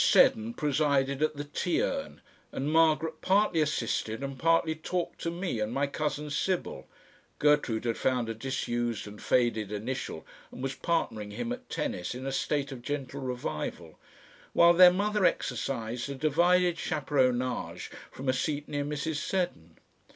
[0.03, 5.59] Seddon presided at the tea urn, and Margaret partly assisted and partly talked to me
[5.59, 6.87] and my cousin Sibyl
[7.37, 12.25] Gertrude had found a disused and faded initial and was partnering him at tennis in
[12.25, 13.99] a state of gentle revival
[14.53, 19.17] while their mother exercised a divided chaperonage from a seat near Mrs.
[19.17, 19.77] Seddon.